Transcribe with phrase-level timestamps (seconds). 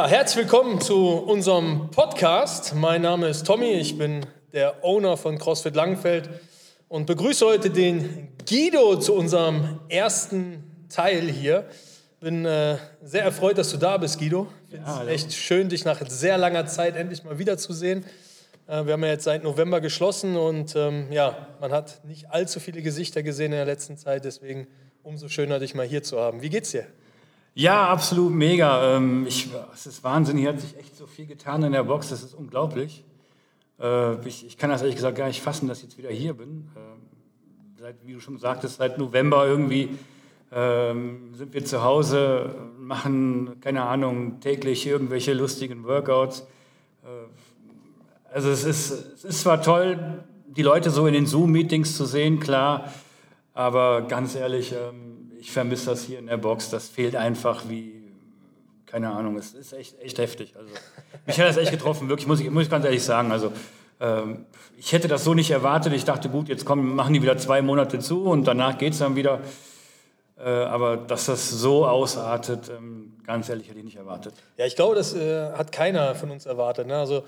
[0.00, 2.74] Ja, herzlich willkommen zu unserem Podcast.
[2.74, 6.30] Mein Name ist Tommy, ich bin der Owner von CrossFit Langenfeld
[6.88, 11.66] und begrüße heute den Guido zu unserem ersten Teil hier.
[12.18, 14.46] Bin äh, sehr erfreut, dass du da bist, Guido.
[14.70, 18.06] Finde es ja, echt schön, dich nach sehr langer Zeit endlich mal wiederzusehen.
[18.68, 22.58] Äh, wir haben ja jetzt seit November geschlossen und ähm, ja, man hat nicht allzu
[22.58, 24.66] viele Gesichter gesehen in der letzten Zeit, deswegen
[25.02, 26.40] umso schöner, dich mal hier zu haben.
[26.40, 26.86] Wie geht's dir?
[27.54, 28.96] Ja, absolut mega.
[28.96, 32.10] Ähm, ich, es ist Wahnsinn, hier hat sich echt so viel getan in der Box,
[32.10, 33.04] das ist unglaublich.
[33.80, 36.34] Äh, ich, ich kann das ehrlich gesagt gar nicht fassen, dass ich jetzt wieder hier
[36.34, 36.68] bin.
[36.76, 39.88] Äh, seit, wie du schon sagtest, seit November irgendwie
[40.52, 46.46] ähm, sind wir zu Hause, machen, keine Ahnung, täglich irgendwelche lustigen Workouts.
[47.02, 52.04] Äh, also es ist, es ist zwar toll, die Leute so in den Zoom-Meetings zu
[52.04, 52.92] sehen, klar,
[53.54, 55.09] aber ganz ehrlich, ähm,
[55.40, 56.70] ich vermisse das hier in der Box.
[56.70, 57.94] Das fehlt einfach wie,
[58.86, 60.54] keine Ahnung, es ist echt, echt heftig.
[60.56, 60.70] Also,
[61.26, 63.32] mich hat das echt getroffen, wirklich, muss ich, muss ich ganz ehrlich sagen.
[63.32, 63.52] Also,
[64.00, 64.44] ähm,
[64.76, 65.92] ich hätte das so nicht erwartet.
[65.92, 68.98] Ich dachte, gut, jetzt kommen, machen die wieder zwei Monate zu und danach geht es
[68.98, 69.40] dann wieder.
[70.38, 74.34] Äh, aber dass das so ausartet, ähm, ganz ehrlich, hätte ich nicht erwartet.
[74.56, 76.86] Ja, ich glaube, das äh, hat keiner von uns erwartet.
[76.86, 76.96] Ne?
[76.96, 77.24] Also,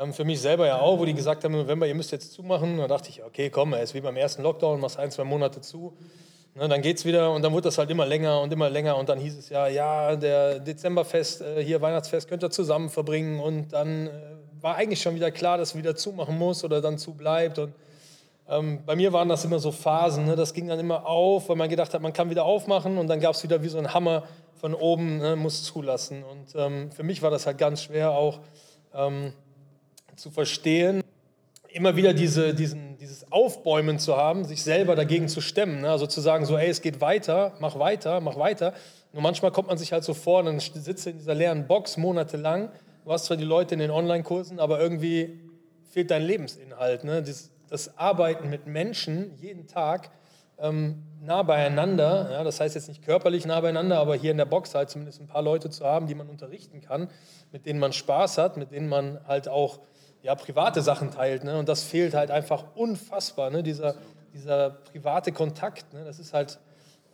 [0.00, 2.78] ähm, für mich selber ja auch, wo die gesagt haben, November, ihr müsst jetzt zumachen.
[2.78, 5.60] Da dachte ich, okay, komm, es ist wie beim ersten Lockdown, machst ein, zwei Monate
[5.60, 5.92] zu.
[6.54, 8.98] Ne, dann geht es wieder und dann wurde das halt immer länger und immer länger
[8.98, 13.40] und dann hieß es ja, ja, der Dezemberfest, äh, hier Weihnachtsfest könnt ihr zusammen verbringen
[13.40, 14.10] und dann äh,
[14.60, 17.72] war eigentlich schon wieder klar, dass wieder zumachen muss oder dann zu bleibt und
[18.50, 20.36] ähm, bei mir waren das immer so Phasen, ne?
[20.36, 23.20] das ging dann immer auf, weil man gedacht hat, man kann wieder aufmachen und dann
[23.20, 24.24] gab es wieder wie so ein Hammer
[24.60, 25.36] von oben, ne?
[25.36, 28.40] muss zulassen und ähm, für mich war das halt ganz schwer auch
[28.92, 29.32] ähm,
[30.16, 31.02] zu verstehen,
[31.72, 35.80] immer wieder diese, diesen, dieses Aufbäumen zu haben, sich selber dagegen zu stemmen.
[35.82, 35.90] Ne?
[35.90, 38.74] Also zu sagen, so, ey, es geht weiter, mach weiter, mach weiter.
[39.12, 42.70] Nur manchmal kommt man sich halt so vor, dann sitzt in dieser leeren Box monatelang.
[43.04, 45.40] Du hast zwar die Leute in den Online-Kursen, aber irgendwie
[45.90, 47.04] fehlt dein Lebensinhalt.
[47.04, 47.22] Ne?
[47.22, 50.10] Das, das Arbeiten mit Menschen jeden Tag
[50.58, 54.44] ähm, nah beieinander, ja, das heißt jetzt nicht körperlich nah beieinander, aber hier in der
[54.44, 57.08] Box halt zumindest ein paar Leute zu haben, die man unterrichten kann,
[57.50, 59.80] mit denen man Spaß hat, mit denen man halt auch
[60.22, 61.44] ja, private Sachen teilt.
[61.44, 61.58] Ne?
[61.58, 63.62] Und das fehlt halt einfach unfassbar, ne?
[63.62, 63.96] dieser,
[64.32, 65.92] dieser private Kontakt.
[65.92, 66.04] Ne?
[66.04, 66.58] Das ist halt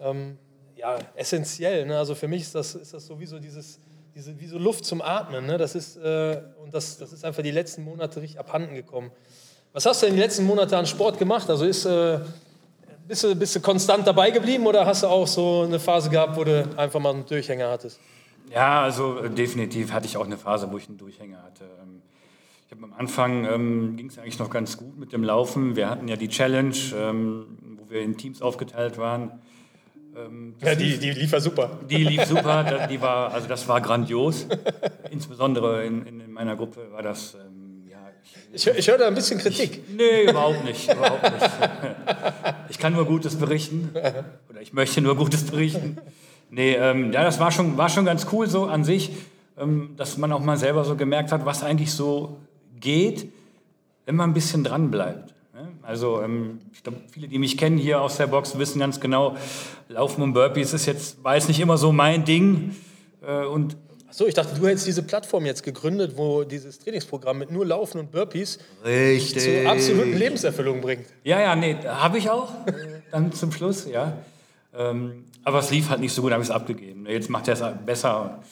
[0.01, 0.39] ähm,
[0.77, 1.87] ja, essentiell.
[1.87, 1.99] Ne?
[1.99, 3.81] Also für mich ist das, ist das sowieso dieses,
[4.15, 5.47] diese, wie so Luft zum Atmen.
[5.47, 5.59] Ne?
[5.59, 9.11] Das ist, äh, und das, das ist einfach die letzten Monate richtig abhanden gekommen.
[9.73, 11.49] Was hast du denn die letzten Monate an Sport gemacht?
[11.49, 12.21] Also ist, äh,
[13.07, 16.37] bist, du, bist du konstant dabei geblieben oder hast du auch so eine Phase gehabt,
[16.37, 17.99] wo du einfach mal einen Durchhänger hattest?
[18.53, 21.65] Ja, also äh, definitiv hatte ich auch eine Phase, wo ich einen Durchhänger hatte.
[21.83, 22.03] Ähm,
[22.69, 25.75] ich habe am Anfang ähm, ging es eigentlich noch ganz gut mit dem Laufen.
[25.75, 27.47] Wir hatten ja die Challenge, ähm,
[27.79, 29.41] wo wir in Teams aufgeteilt waren.
[30.15, 31.79] Ähm, ja, die, die lief ja super.
[31.89, 34.47] Die lief super, die war, also das war grandios.
[35.11, 37.37] Insbesondere in, in meiner Gruppe war das.
[37.37, 37.97] Ähm, ja,
[38.53, 39.85] ich, ich, ich höre da ein bisschen Kritik.
[39.89, 41.51] Ich, nee, überhaupt nicht, überhaupt nicht.
[42.71, 43.93] Ich kann nur Gutes berichten.
[44.51, 45.97] Oder ich möchte nur Gutes berichten.
[46.51, 49.11] Nee, ähm, ja, das war schon, war schon ganz cool so an sich,
[49.59, 52.37] ähm, dass man auch mal selber so gemerkt hat, was eigentlich so
[52.81, 53.31] geht,
[54.07, 55.35] wenn man ein bisschen dran bleibt.
[55.55, 55.69] Ne?
[55.83, 59.37] Also ähm, ich glaube, viele, die mich kennen hier aus der Box, wissen ganz genau,
[59.89, 62.75] Laufen und Burpees ist jetzt, war jetzt nicht immer so mein Ding.
[63.23, 63.77] Äh, und
[64.09, 67.99] Achso, ich dachte, du hättest diese Plattform jetzt gegründet, wo dieses Trainingsprogramm mit nur Laufen
[67.99, 69.43] und Burpees Richtig.
[69.43, 71.07] zur absoluten Lebenserfüllung bringt.
[71.25, 72.51] Ja, ja, nee, habe ich auch.
[73.11, 74.17] dann zum Schluss, ja.
[74.75, 77.07] Ähm, aber es lief halt nicht so gut, habe ich es abgegeben.
[77.07, 78.43] Jetzt macht er es besser.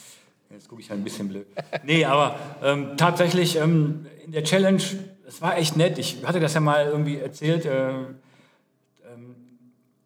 [0.51, 1.47] Jetzt gucke ich halt ein bisschen blöd.
[1.85, 4.83] Nee, aber ähm, tatsächlich ähm, in der Challenge,
[5.27, 5.99] es war echt nett.
[5.99, 7.65] Ich hatte das ja mal irgendwie erzählt.
[7.65, 9.35] Äh, ähm,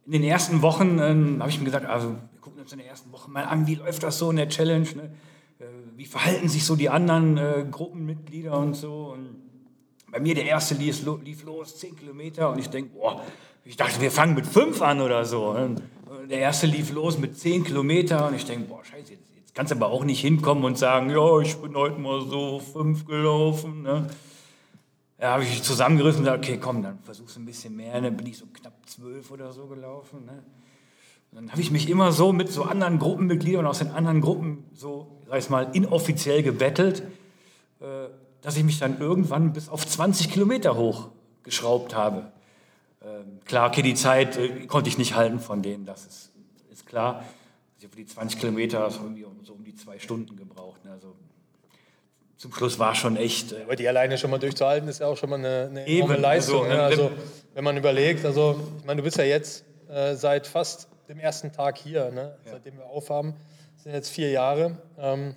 [0.07, 2.89] in den ersten Wochen ähm, habe ich mir gesagt, also wir gucken uns in der
[2.89, 4.89] ersten Woche mal an, wie läuft das so in der Challenge?
[4.97, 5.11] Ne?
[5.59, 5.65] Äh,
[5.97, 9.13] wie verhalten sich so die anderen äh, Gruppenmitglieder und so?
[9.15, 9.37] Und
[10.11, 13.23] bei mir der erste lief, lief los, 10 Kilometer und ich denke, boah,
[13.65, 15.51] ich dachte, wir fangen mit 5 an oder so.
[15.51, 15.83] Und
[16.29, 19.89] der erste lief los mit 10 Kilometer und ich denke, boah, scheiße, jetzt kannst aber
[19.89, 23.83] auch nicht hinkommen und sagen, ja, ich bin heute mal so fünf gelaufen.
[23.83, 24.09] Ne?
[25.21, 28.01] Ja, habe ich zusammengerissen und gesagt, okay, komm, dann versuchst du ein bisschen mehr.
[28.01, 30.25] Dann bin ich so knapp zwölf oder so gelaufen.
[30.25, 30.43] Ne?
[31.33, 34.65] Und dann habe ich mich immer so mit so anderen Gruppenmitgliedern aus den anderen Gruppen
[34.73, 37.03] so, sag ich mal, inoffiziell gebettelt,
[37.81, 38.09] äh,
[38.43, 42.33] dass ich mich dann irgendwann bis auf 20 Kilometer hochgeschraubt habe.
[43.03, 46.33] Ähm, klar, okay, die Zeit äh, konnte ich nicht halten von denen, das ist,
[46.71, 47.25] ist klar.
[47.81, 49.01] Also für die 20 Kilometer so,
[49.43, 50.85] so um die zwei Stunden gebraucht.
[50.85, 50.93] Ne?
[50.93, 51.15] Also
[52.37, 53.53] zum Schluss war schon echt.
[53.53, 56.15] Äh, Aber die alleine schon mal durchzuhalten, ist ja auch schon mal eine, eine enorme
[56.15, 56.65] eben, Leistung.
[56.65, 56.83] Also, ne?
[56.83, 57.11] also,
[57.55, 61.53] wenn man überlegt, also ich meine, du bist ja jetzt äh, seit fast dem ersten
[61.53, 62.37] Tag hier, ne?
[62.45, 62.53] ja.
[62.53, 63.33] seitdem wir aufhaben,
[63.77, 64.77] das sind jetzt vier Jahre.
[64.99, 65.35] Ähm,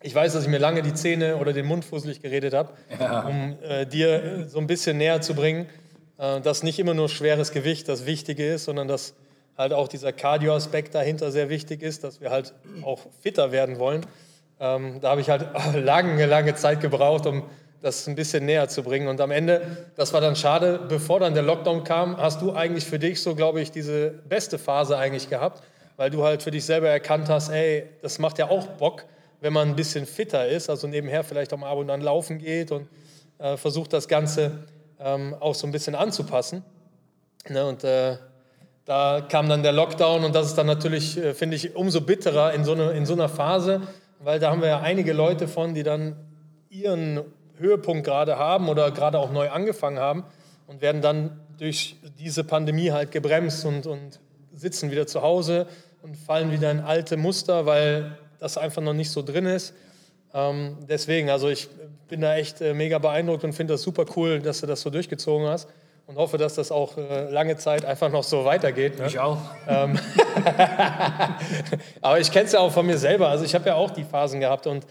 [0.00, 3.26] ich weiß, dass ich mir lange die Zähne oder den Mund fusselig geredet habe, ja.
[3.26, 5.66] um äh, dir so ein bisschen näher zu bringen,
[6.18, 9.14] äh, dass nicht immer nur schweres Gewicht das Wichtige ist, sondern dass
[9.56, 14.04] halt auch dieser Cardio-Aspekt dahinter sehr wichtig ist, dass wir halt auch fitter werden wollen.
[14.60, 17.44] Ähm, da habe ich halt lange, lange Zeit gebraucht, um
[17.82, 19.08] das ein bisschen näher zu bringen.
[19.08, 22.86] Und am Ende, das war dann schade, bevor dann der Lockdown kam, hast du eigentlich
[22.86, 25.62] für dich so, glaube ich, diese beste Phase eigentlich gehabt,
[25.96, 29.04] weil du halt für dich selber erkannt hast, ey, das macht ja auch Bock,
[29.40, 32.38] wenn man ein bisschen fitter ist, also nebenher vielleicht auch mal ab und an laufen
[32.38, 32.88] geht und
[33.38, 34.64] äh, versucht das Ganze
[34.98, 36.64] ähm, auch so ein bisschen anzupassen.
[37.50, 38.16] Ne, und äh,
[38.84, 42.52] da kam dann der Lockdown und das ist dann natürlich, äh, finde ich, umso bitterer
[42.52, 43.82] in so, eine, in so einer Phase,
[44.20, 46.16] weil da haben wir ja einige Leute von, die dann
[46.68, 47.20] ihren
[47.56, 50.24] Höhepunkt gerade haben oder gerade auch neu angefangen haben
[50.66, 54.20] und werden dann durch diese Pandemie halt gebremst und, und
[54.52, 55.66] sitzen wieder zu Hause
[56.02, 59.72] und fallen wieder in alte Muster, weil das einfach noch nicht so drin ist.
[60.34, 61.68] Ähm, deswegen, also ich
[62.08, 64.90] bin da echt äh, mega beeindruckt und finde das super cool, dass du das so
[64.90, 65.68] durchgezogen hast
[66.06, 68.98] und hoffe, dass das auch äh, lange Zeit einfach noch so weitergeht.
[68.98, 69.06] Ne?
[69.06, 69.38] Ich auch.
[69.66, 69.98] Ähm,
[72.02, 73.28] aber ich kenne es ja auch von mir selber.
[73.28, 74.86] Also ich habe ja auch die Phasen gehabt und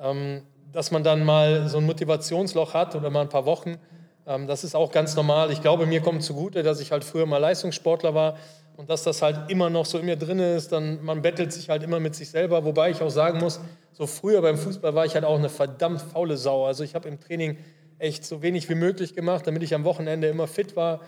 [0.00, 0.42] ähm,
[0.72, 3.78] dass man dann mal so ein Motivationsloch hat oder mal ein paar Wochen,
[4.26, 5.52] ähm, das ist auch ganz normal.
[5.52, 8.36] Ich glaube, mir kommt zugute, dass ich halt früher mal Leistungssportler war
[8.76, 10.72] und dass das halt immer noch so in mir drin ist.
[10.72, 13.60] Dann man bettelt sich halt immer mit sich selber, wobei ich auch sagen muss,
[13.92, 16.66] so früher beim Fußball war ich halt auch eine verdammt faule Sau.
[16.66, 17.56] Also ich habe im Training
[17.98, 21.00] echt so wenig wie möglich gemacht, damit ich am Wochenende immer fit war.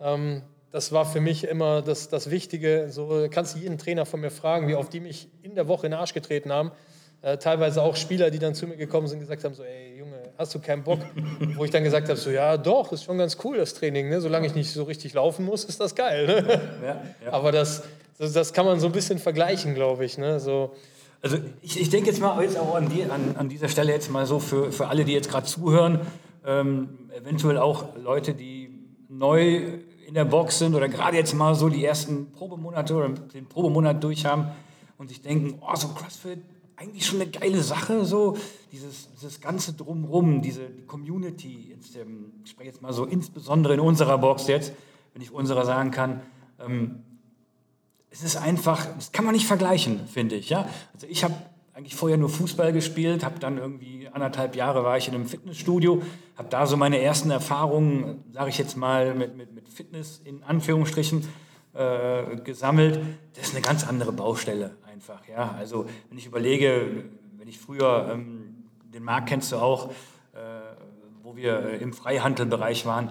[0.00, 2.88] Ähm, das war für mich immer das, das Wichtige.
[2.90, 5.86] So kannst du jeden Trainer von mir fragen, wie oft die mich in der Woche
[5.86, 6.70] in den Arsch getreten haben.
[7.22, 9.98] Äh, teilweise auch Spieler, die dann zu mir gekommen sind und gesagt haben, so, ey
[9.98, 11.00] Junge, hast du keinen Bock?
[11.56, 14.20] Wo ich dann gesagt habe, so, ja doch, ist schon ganz cool das Training, ne?
[14.20, 16.26] solange ich nicht so richtig laufen muss, ist das geil.
[16.26, 16.60] Ne?
[16.82, 17.02] Ja, ja.
[17.32, 17.84] Aber das,
[18.18, 20.18] das, das, kann man so ein bisschen vergleichen, glaube ich.
[20.18, 20.38] Ne?
[20.40, 20.74] So,
[21.22, 24.10] also ich, ich denke jetzt mal jetzt auch an, die, an, an dieser Stelle jetzt
[24.10, 26.00] mal so für, für alle, die jetzt gerade zuhören,
[26.46, 28.70] ähm, eventuell auch Leute, die
[29.08, 33.46] neu in der Box sind oder gerade jetzt mal so die ersten Probemonate oder den
[33.46, 34.48] Probemonat durch haben
[34.96, 36.38] und sich denken, oh, so CrossFit,
[36.76, 38.36] eigentlich schon eine geile Sache, so
[38.70, 43.74] dieses, dieses ganze Drumrum, diese die Community, jetzt, ähm, ich spreche jetzt mal so insbesondere
[43.74, 44.72] in unserer Box jetzt,
[45.12, 46.20] wenn ich unserer sagen kann,
[46.64, 47.02] ähm,
[48.10, 50.48] es ist einfach, das kann man nicht vergleichen, finde ich.
[50.48, 50.68] Ja?
[50.94, 51.34] Also ich habe
[51.76, 56.00] eigentlich vorher nur Fußball gespielt, habe dann irgendwie anderthalb Jahre war ich in einem Fitnessstudio,
[56.34, 60.42] habe da so meine ersten Erfahrungen, sage ich jetzt mal, mit, mit, mit Fitness in
[60.42, 61.28] Anführungsstrichen
[61.74, 63.00] äh, gesammelt.
[63.34, 65.28] Das ist eine ganz andere Baustelle einfach.
[65.28, 65.54] Ja?
[65.58, 67.04] Also wenn ich überlege,
[67.36, 68.64] wenn ich früher, ähm,
[68.94, 69.90] den Markt kennst du auch,
[70.32, 70.38] äh,
[71.22, 73.10] wo wir im Freihandelbereich waren,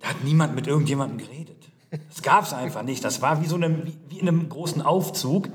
[0.00, 1.68] da hat niemand mit irgendjemandem geredet.
[2.08, 3.04] Das gab es einfach nicht.
[3.04, 5.48] Das war wie so eine, wie in einem großen Aufzug,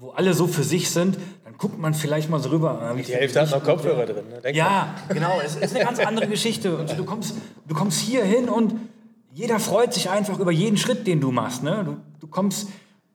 [0.00, 1.18] wo alle so für sich sind.
[1.44, 2.94] Dann guckt man vielleicht mal so rüber.
[2.96, 4.24] Die Hälfte hat noch Kopfhörer drin.
[4.42, 4.54] Ne?
[4.54, 5.40] ja, genau.
[5.44, 6.76] Es ist eine ganz andere Geschichte.
[6.76, 7.34] Und du kommst,
[7.66, 8.74] du kommst hier hin und
[9.32, 11.62] jeder freut sich einfach über jeden Schritt, den du machst.
[11.62, 11.82] Ne?
[11.84, 12.68] Du, du kommst,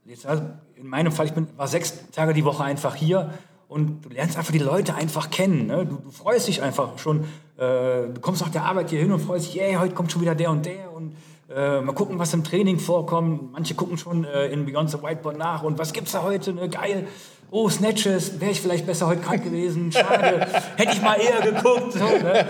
[0.05, 0.43] jetzt, also
[0.75, 3.33] in meinem Fall, ich bin, war sechs Tage die Woche einfach hier
[3.67, 5.67] und du lernst einfach die Leute einfach kennen.
[5.67, 5.85] Ne?
[5.85, 7.21] Du, du, freust dich einfach schon.
[7.57, 10.21] Äh, du kommst nach der Arbeit hier hin und freust dich, hey, heute kommt schon
[10.21, 11.15] wieder der und der und
[11.49, 13.51] äh, mal gucken, was im Training vorkommt.
[13.51, 16.53] Manche gucken schon äh, in Beyond the Whiteboard nach und was gibt's da heute?
[16.53, 16.69] Ne?
[16.69, 17.07] Geil.
[17.51, 19.91] Oh, Snatches, wäre ich vielleicht besser heute krank gewesen.
[19.91, 20.47] Schade,
[20.77, 21.93] hätte ich mal eher geguckt.
[21.93, 22.45] So, ne?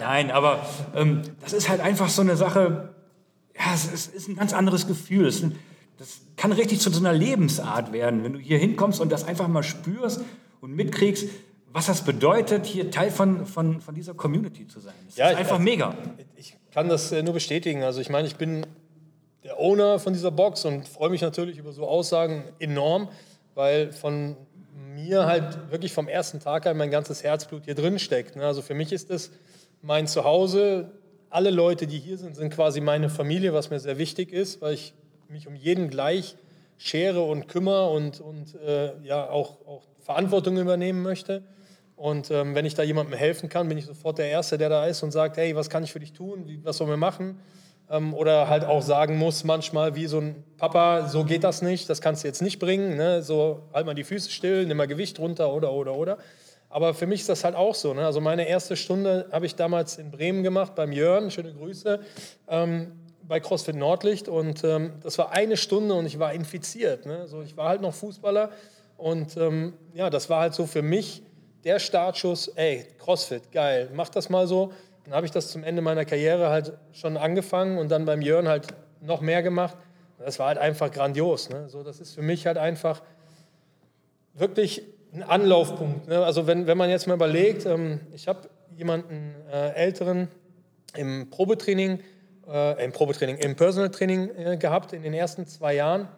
[0.00, 2.90] Nein, aber ähm, das ist halt einfach so eine Sache,
[3.56, 5.26] ja, es, es ist ein ganz anderes Gefühl.
[5.26, 5.42] Es,
[5.98, 9.48] das kann richtig zu so einer Lebensart werden, wenn du hier hinkommst und das einfach
[9.48, 10.20] mal spürst
[10.60, 11.28] und mitkriegst,
[11.72, 14.94] was das bedeutet, hier Teil von, von, von dieser Community zu sein.
[15.06, 15.94] Das ja, ist einfach ich, mega.
[16.36, 17.82] Ich kann das äh, nur bestätigen.
[17.82, 18.66] Also ich meine, ich bin
[19.44, 23.08] der Owner von dieser Box und freue mich natürlich über so Aussagen enorm,
[23.54, 24.36] weil von
[24.94, 28.36] mir halt wirklich vom ersten Tag an mein ganzes Herzblut hier drin steckt.
[28.36, 28.46] Ne?
[28.46, 29.30] Also für mich ist es
[29.82, 30.90] mein Zuhause,
[31.28, 34.74] alle Leute, die hier sind, sind quasi meine Familie, was mir sehr wichtig ist, weil
[34.74, 34.94] ich
[35.28, 36.36] mich um jeden gleich
[36.76, 41.42] schere und kümmere und, und äh, ja auch, auch Verantwortung übernehmen möchte.
[41.96, 44.86] Und ähm, wenn ich da jemandem helfen kann, bin ich sofort der Erste, der da
[44.86, 46.60] ist und sagt, hey, was kann ich für dich tun?
[46.64, 47.38] Was sollen wir machen?
[47.90, 51.90] Ähm, oder halt auch sagen muss manchmal wie so ein Papa, so geht das nicht,
[51.90, 52.96] das kannst du jetzt nicht bringen.
[52.96, 53.22] Ne?
[53.22, 56.18] So halt mal die Füße still, nimm mal Gewicht runter oder, oder, oder.
[56.70, 57.92] Aber für mich ist das halt auch so.
[57.92, 58.06] Ne?
[58.06, 62.00] Also meine erste Stunde habe ich damals in Bremen gemacht, beim Jörn, schöne Grüße,
[62.48, 62.92] ähm,
[63.28, 64.26] bei CrossFit Nordlicht.
[64.26, 67.04] Und ähm, das war eine Stunde und ich war infiziert.
[67.04, 67.28] Ne?
[67.28, 68.50] So, ich war halt noch Fußballer.
[68.96, 71.22] Und ähm, ja, das war halt so für mich
[71.64, 74.72] der Startschuss, ey, CrossFit, geil, mach das mal so.
[75.04, 78.48] Dann habe ich das zum Ende meiner Karriere halt schon angefangen und dann beim Jörn
[78.48, 78.68] halt
[79.00, 79.76] noch mehr gemacht.
[80.18, 81.50] Das war halt einfach grandios.
[81.50, 81.68] Ne?
[81.68, 83.02] So, das ist für mich halt einfach
[84.34, 86.08] wirklich ein Anlaufpunkt.
[86.08, 86.24] Ne?
[86.24, 90.28] Also wenn, wenn man jetzt mal überlegt, ähm, ich habe jemanden äh, älteren
[90.96, 92.00] im Probetraining,
[92.48, 96.08] äh, im Probetraining, im Personal Training äh, gehabt in den ersten zwei Jahren.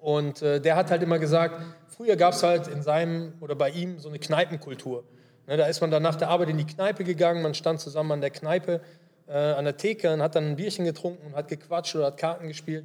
[0.00, 1.60] Und äh, der hat halt immer gesagt,
[1.98, 5.02] früher gab es halt in seinem oder bei ihm so eine Kneipenkultur.
[5.48, 8.12] Ne, da ist man dann nach der Arbeit in die Kneipe gegangen, man stand zusammen
[8.12, 8.80] an der Kneipe,
[9.26, 12.16] äh, an der Theke und hat dann ein Bierchen getrunken und hat gequatscht oder hat
[12.16, 12.84] Karten gespielt.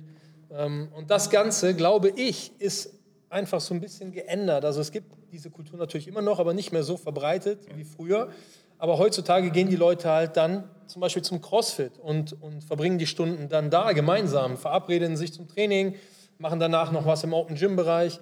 [0.51, 2.91] Ähm, und das Ganze, glaube ich, ist
[3.29, 4.65] einfach so ein bisschen geändert.
[4.65, 8.29] Also es gibt diese Kultur natürlich immer noch, aber nicht mehr so verbreitet wie früher.
[8.79, 13.08] Aber heutzutage gehen die Leute halt dann zum Beispiel zum CrossFit und, und verbringen die
[13.08, 15.96] Stunden dann da gemeinsam, verabreden sich zum Training,
[16.39, 18.20] machen danach noch was im Open Gym Bereich,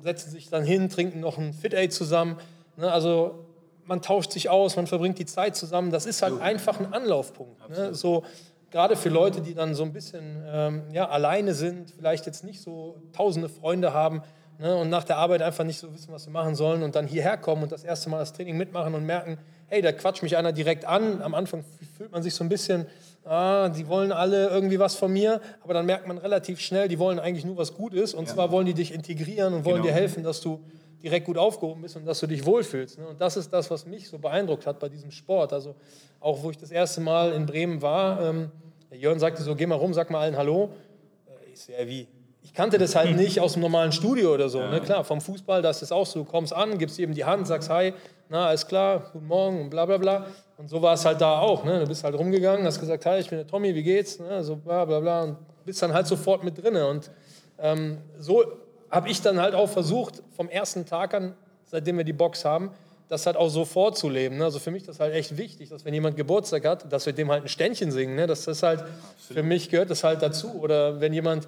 [0.00, 2.36] setzen sich dann hin, trinken noch ein Fit Aid zusammen.
[2.76, 2.90] Ne?
[2.90, 3.46] Also
[3.84, 5.90] man tauscht sich aus, man verbringt die Zeit zusammen.
[5.90, 7.68] Das ist halt einfach ein Anlaufpunkt.
[7.68, 7.94] Ne?
[7.94, 8.24] So
[8.70, 12.62] gerade für Leute, die dann so ein bisschen ähm, ja, alleine sind, vielleicht jetzt nicht
[12.62, 14.22] so tausende Freunde haben
[14.62, 17.06] ne, und nach der Arbeit einfach nicht so wissen, was sie machen sollen und dann
[17.06, 20.36] hierher kommen und das erste Mal das Training mitmachen und merken, hey, da quatscht mich
[20.36, 21.20] einer direkt an.
[21.20, 21.64] Am Anfang
[21.96, 22.86] fühlt man sich so ein bisschen,
[23.24, 26.98] ah, die wollen alle irgendwie was von mir, aber dann merkt man relativ schnell, die
[26.98, 28.34] wollen eigentlich nur was Gutes und ja.
[28.34, 29.94] zwar wollen die dich integrieren und wollen genau.
[29.94, 30.60] dir helfen, dass du
[31.02, 32.98] direkt gut aufgehoben bist und dass du dich wohlfühlst.
[32.98, 33.08] Ne?
[33.08, 35.52] Und das ist das, was mich so beeindruckt hat bei diesem Sport.
[35.52, 35.74] Also
[36.20, 38.50] auch wo ich das erste Mal in Bremen war, ähm,
[38.92, 40.70] Jörn sagte so, geh mal rum, sag mal allen Hallo.
[41.26, 42.06] Äh, ich so, ja, wie?
[42.42, 44.58] Ich kannte das halt nicht aus dem normalen Studio oder so.
[44.58, 44.64] Ne?
[44.64, 44.70] Ja.
[44.72, 44.80] Ne?
[44.80, 47.70] Klar, vom Fußball, da ist auch so, du kommst an, gibst eben die Hand, sagst
[47.70, 47.94] Hi,
[48.28, 50.26] na, alles klar, guten Morgen und bla bla bla.
[50.56, 51.64] Und so war es halt da auch.
[51.64, 51.80] Ne?
[51.80, 54.18] Du bist halt rumgegangen, hast gesagt, hi, ich bin der Tommy, wie geht's?
[54.18, 54.42] Ne?
[54.42, 56.76] So bla bla bla und bist dann halt sofort mit drin.
[56.76, 57.10] Und
[57.58, 58.44] ähm, so
[58.90, 61.34] habe ich dann halt auch versucht, vom ersten Tag an,
[61.64, 62.70] seitdem wir die Box haben,
[63.08, 64.38] das halt auch so vorzuleben.
[64.38, 64.44] Ne?
[64.44, 67.12] Also für mich ist das halt echt wichtig, dass wenn jemand Geburtstag hat, dass wir
[67.12, 68.14] dem halt ein Ständchen singen.
[68.14, 68.26] Ne?
[68.26, 68.84] Das ist halt,
[69.18, 70.60] für mich gehört das halt dazu.
[70.60, 71.46] Oder wenn jemand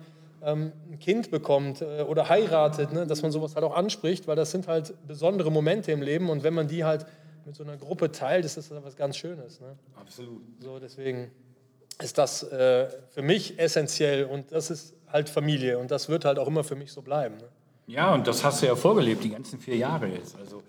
[0.53, 3.07] ein Kind bekommt äh, oder heiratet, ne?
[3.07, 6.43] dass man sowas halt auch anspricht, weil das sind halt besondere Momente im Leben und
[6.43, 7.07] wenn man die halt
[7.45, 9.61] mit so einer Gruppe teilt, ist das halt was ganz Schönes.
[9.61, 9.77] Ne?
[10.01, 10.43] Absolut.
[10.61, 11.31] So, deswegen
[12.01, 16.39] ist das äh, für mich essentiell und das ist halt Familie und das wird halt
[16.39, 17.37] auch immer für mich so bleiben.
[17.37, 17.49] Ne?
[17.87, 20.37] Ja, und das hast du ja vorgelebt, die ganzen vier Jahre jetzt.
[20.37, 20.63] Also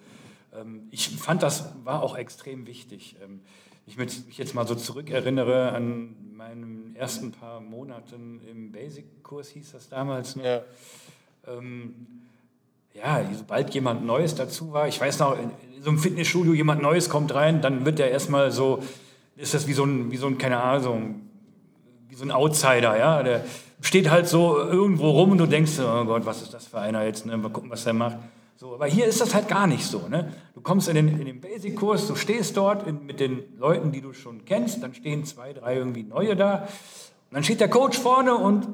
[0.53, 3.15] ähm, ich fand, das war auch extrem wichtig.
[3.23, 3.41] Ähm,
[3.85, 9.89] ich mich jetzt mal so zurückerinnere an meinen ersten paar Monaten im Basic-Kurs, hieß das
[9.89, 10.43] damals noch.
[10.43, 10.61] Ja.
[11.47, 11.93] Ähm,
[12.93, 15.51] ja, sobald jemand Neues dazu war, ich weiß noch, in
[15.81, 18.81] so einem Fitnessstudio jemand Neues kommt rein, dann wird der erstmal so,
[19.35, 21.21] ist das wie so ein, wie so ein keine Ahnung,
[22.07, 23.43] wie so ein Outsider, ja, der
[23.81, 27.03] steht halt so irgendwo rum und du denkst, oh Gott, was ist das für einer
[27.03, 27.37] jetzt, ne?
[27.37, 28.17] mal gucken, was der macht.
[28.57, 30.07] So, aber hier ist das halt gar nicht so.
[30.07, 30.31] Ne?
[30.53, 33.99] Du kommst in den, in den Basic-Kurs, du stehst dort in, mit den Leuten, die
[33.99, 36.59] du schon kennst, dann stehen zwei, drei irgendwie neue da.
[36.59, 38.67] Und dann steht der Coach vorne und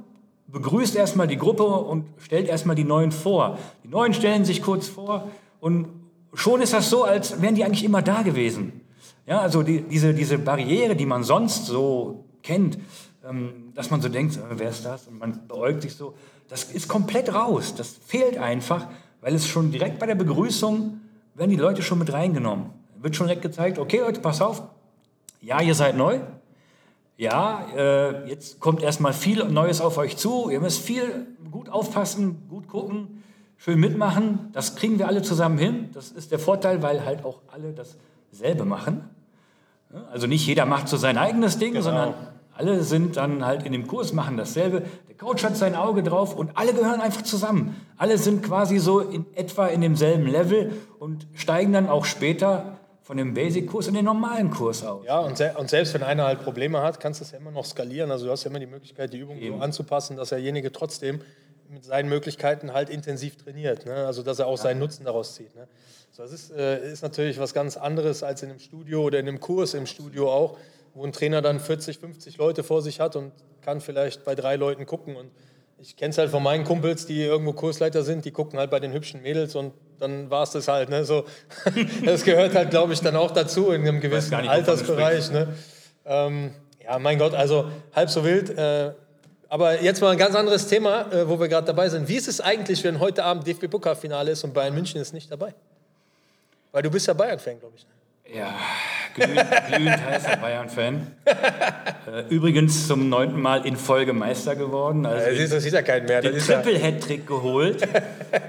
[0.47, 3.57] begrüßt erstmal die Gruppe und stellt erstmal die Neuen vor.
[3.83, 5.27] Die Neuen stellen sich kurz vor
[5.59, 5.87] und
[6.33, 8.81] schon ist das so, als wären die eigentlich immer da gewesen.
[9.25, 12.77] Ja, also die, diese, diese Barriere, die man sonst so kennt,
[13.27, 15.07] ähm, dass man so denkt, äh, wer ist das?
[15.07, 16.15] Und man beäugt sich so.
[16.49, 17.73] Das ist komplett raus.
[17.75, 18.87] Das fehlt einfach,
[19.21, 20.99] weil es schon direkt bei der Begrüßung
[21.35, 22.71] werden die Leute schon mit reingenommen.
[22.99, 24.63] Wird schon direkt gezeigt, okay Leute, pass auf.
[25.39, 26.19] Ja, ihr seid neu.
[27.17, 30.49] Ja, äh, jetzt kommt erstmal viel Neues auf euch zu.
[30.49, 33.23] Ihr müsst viel gut aufpassen, gut gucken,
[33.57, 34.49] schön mitmachen.
[34.53, 35.89] Das kriegen wir alle zusammen hin.
[35.93, 39.09] Das ist der Vorteil, weil halt auch alle dasselbe machen.
[40.11, 41.83] Also nicht jeder macht so sein eigenes Ding, genau.
[41.83, 42.13] sondern
[42.53, 44.83] alle sind dann halt in dem Kurs, machen dasselbe.
[45.07, 47.75] Der Coach hat sein Auge drauf und alle gehören einfach zusammen.
[47.97, 53.17] Alle sind quasi so in etwa in demselben Level und steigen dann auch später von
[53.17, 55.05] dem Basic-Kurs in den normalen Kurs aus.
[55.05, 57.51] Ja, und, se und, selbst wenn einer halt Probleme hat, kannst du es ja immer
[57.51, 58.11] noch skalieren.
[58.11, 59.57] Also du hast ja immer die Möglichkeit, die Übung Eben.
[59.57, 61.21] so anzupassen, dass derjenige trotzdem
[61.69, 63.85] mit seinen Möglichkeiten halt intensiv trainiert.
[63.85, 64.05] Ne?
[64.05, 64.63] Also dass er auch ja.
[64.63, 65.55] seinen Nutzen daraus zieht.
[65.55, 65.67] Ne?
[66.11, 69.27] So, das ist, äh, ist natürlich was ganz anderes als in einem Studio oder in
[69.27, 70.57] einem Kurs im Studio auch
[70.93, 73.31] wo ein Trainer dann 40, 50 Leute vor sich hat und
[73.61, 75.15] kann vielleicht bei drei Leuten gucken.
[75.15, 75.31] Und
[75.79, 78.79] ich kenne es halt von meinen Kumpels, die irgendwo Kursleiter sind, die gucken halt bei
[78.79, 80.89] den hübschen Mädels und dann war es das halt.
[80.89, 81.05] Ne?
[81.05, 81.25] So,
[82.05, 85.31] das gehört halt, glaube ich, dann auch dazu in einem gewissen nicht, Altersbereich.
[85.31, 85.53] Ne?
[86.05, 88.49] Ähm, ja, mein Gott, also halb so wild.
[88.57, 88.93] Äh,
[89.49, 92.07] aber jetzt mal ein ganz anderes Thema, äh, wo wir gerade dabei sind.
[92.07, 95.53] Wie ist es eigentlich, wenn heute Abend DFB-Pokalfinale ist und Bayern München ist nicht dabei?
[96.71, 97.83] Weil du bist ja Bayern-Fan, glaube ich.
[97.83, 97.91] Ne?
[98.33, 98.53] Ja,
[99.15, 101.07] glühend, glühend heißer Bayern-Fan.
[101.25, 105.05] Äh, übrigens zum neunten Mal in Folge Meister geworden.
[105.05, 106.21] Also ja, das ist ja kein mehr.
[106.21, 107.87] Den Triple-Hattrick geholt.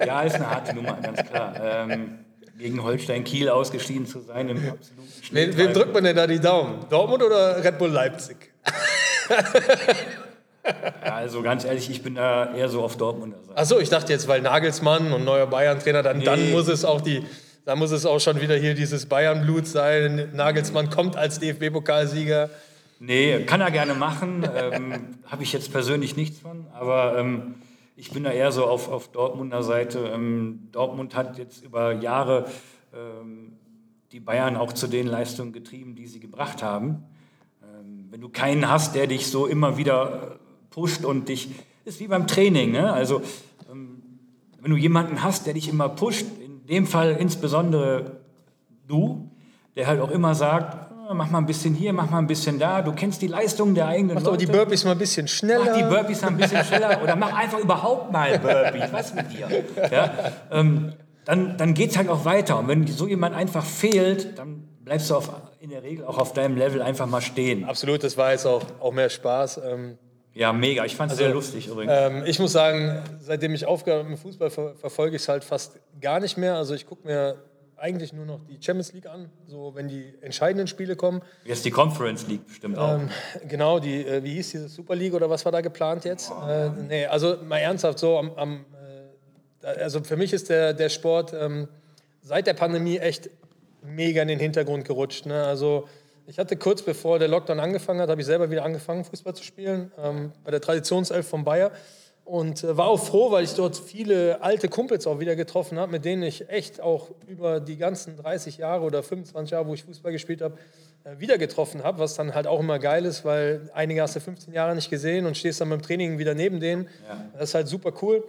[0.06, 1.54] Ja, ist eine harte Nummer, ganz klar.
[1.62, 2.18] Ähm,
[2.58, 5.02] gegen Holstein Kiel ausgeschieden zu sein im absoluten
[5.32, 6.84] Wem, wem drückt man denn da die Daumen?
[6.90, 8.36] Dortmund oder Red Bull Leipzig?
[11.04, 13.58] Ja, also ganz ehrlich, ich bin da eher so auf Dortmunder Seite.
[13.58, 16.24] Achso, ich dachte jetzt, weil Nagelsmann und neuer Bayern-Trainer, dann, nee.
[16.24, 17.24] dann muss es auch die,
[17.64, 20.30] da muss es auch schon wieder hier dieses Bayern-Blut sein.
[20.34, 22.50] Nagelsmann kommt als DFB-Pokalsieger.
[22.98, 24.44] Nee, kann er gerne machen.
[24.54, 26.66] ähm, Habe ich jetzt persönlich nichts von.
[26.72, 27.54] Aber ähm,
[27.96, 30.10] ich bin da eher so auf, auf Dortmunder Seite.
[30.12, 32.46] Ähm, Dortmund hat jetzt über Jahre
[32.94, 33.52] ähm,
[34.10, 37.04] die Bayern auch zu den Leistungen getrieben, die sie gebracht haben.
[37.62, 40.40] Ähm, wenn du keinen hast, der dich so immer wieder
[40.70, 41.48] pusht und dich,
[41.84, 42.72] ist wie beim Training.
[42.72, 42.92] Ne?
[42.92, 43.22] Also
[43.70, 44.02] ähm,
[44.60, 46.26] wenn du jemanden hast, der dich immer pusht,
[46.62, 48.20] in dem Fall insbesondere
[48.86, 49.30] du,
[49.76, 50.74] der halt auch immer sagt,
[51.08, 52.82] ah, mach mal ein bisschen hier, mach mal ein bisschen da.
[52.82, 55.64] Du kennst die Leistungen der eigenen Mach doch die Burpees mal ein bisschen schneller.
[55.66, 58.92] Mach die Burpees mal ein bisschen schneller oder mach einfach überhaupt mal Burpees.
[58.92, 59.48] Was mit dir?
[59.90, 60.12] Ja,
[60.50, 60.92] ähm,
[61.24, 62.58] dann, dann geht es halt auch weiter.
[62.58, 66.32] Und wenn so jemand einfach fehlt, dann bleibst du auf, in der Regel auch auf
[66.32, 67.64] deinem Level einfach mal stehen.
[67.64, 69.60] Absolut, das war jetzt auch, auch mehr Spaß.
[69.64, 69.98] Ähm,
[70.34, 70.84] ja, mega.
[70.84, 71.92] Ich fand es also, sehr lustig übrigens.
[71.94, 75.44] Ähm, ich muss sagen, seitdem ich aufgehört habe mit Fußball, ver verfolge ich es halt
[75.44, 76.56] fast gar nicht mehr.
[76.56, 77.36] Also ich gucke mir
[77.76, 81.20] eigentlich nur noch die Champions League an, so wenn die entscheidenden Spiele kommen.
[81.44, 82.94] Jetzt die Conference League bestimmt auch.
[82.94, 83.10] Ähm,
[83.48, 86.30] genau, die, äh, wie hieß diese Super League oder was war da geplant jetzt?
[86.30, 86.48] Oh.
[86.48, 88.64] Äh, nee, also mal ernsthaft so am, am
[89.64, 91.68] also für mich ist der, der Sport ähm,
[92.20, 93.30] seit der Pandemie echt
[93.82, 95.26] mega in den Hintergrund gerutscht.
[95.26, 95.44] Ne?
[95.44, 95.88] Also
[96.26, 99.42] ich hatte kurz bevor der Lockdown angefangen hat, habe ich selber wieder angefangen, Fußball zu
[99.42, 101.72] spielen, ähm, bei der Traditionself von Bayer.
[102.24, 105.90] Und äh, war auch froh, weil ich dort viele alte Kumpels auch wieder getroffen habe,
[105.90, 109.82] mit denen ich echt auch über die ganzen 30 Jahre oder 25 Jahre, wo ich
[109.82, 110.56] Fußball gespielt habe,
[111.04, 114.20] äh, wieder getroffen habe, was dann halt auch immer geil ist, weil einige hast du
[114.20, 116.88] 15 Jahre nicht gesehen und stehst dann beim Training wieder neben denen.
[117.08, 117.24] Ja.
[117.34, 118.22] Das ist halt super cool.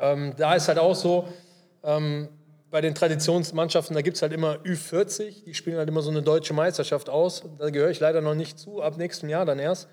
[0.00, 1.26] Ähm, da ist halt auch so,
[1.82, 2.28] ähm,
[2.70, 6.22] bei den Traditionsmannschaften, da gibt es halt immer Ü40, die spielen halt immer so eine
[6.22, 7.42] deutsche Meisterschaft aus.
[7.58, 9.88] Da gehöre ich leider noch nicht zu, ab nächstem Jahr dann erst.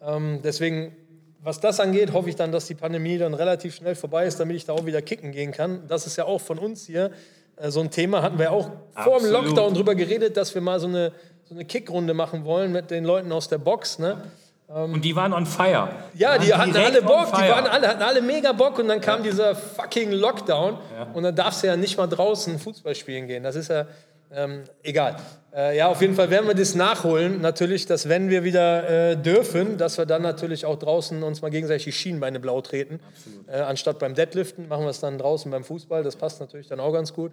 [0.00, 0.96] Ähm, deswegen,
[1.40, 4.56] was das angeht, hoffe ich dann, dass die Pandemie dann relativ schnell vorbei ist, damit
[4.56, 5.86] ich da auch wieder kicken gehen kann.
[5.88, 7.10] Das ist ja auch von uns hier
[7.56, 9.20] äh, so ein Thema, hatten wir auch Absolut.
[9.20, 11.12] vor dem Lockdown drüber geredet, dass wir mal so eine,
[11.44, 13.98] so eine Kickrunde machen wollen mit den Leuten aus der Box.
[13.98, 14.22] Ne?
[14.68, 15.88] Und die waren on fire.
[16.14, 19.00] Ja, die, die hatten alle Bock, die waren alle, hatten alle mega Bock und dann
[19.00, 19.30] kam ja.
[19.30, 21.08] dieser fucking Lockdown ja.
[21.12, 23.42] und dann darfst du ja nicht mal draußen Fußball spielen gehen.
[23.42, 23.86] Das ist ja
[24.34, 25.16] ähm, egal.
[25.54, 27.42] Äh, ja, auf jeden Fall werden wir das nachholen.
[27.42, 31.50] Natürlich, dass wenn wir wieder äh, dürfen, dass wir dann natürlich auch draußen uns mal
[31.50, 33.00] gegenseitig die Schienbeine blau treten.
[33.46, 36.02] Äh, anstatt beim Deadliften machen wir es dann draußen beim Fußball.
[36.02, 37.32] Das passt natürlich dann auch ganz gut.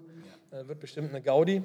[0.52, 0.60] Ja.
[0.60, 1.64] Äh, wird bestimmt eine Gaudi.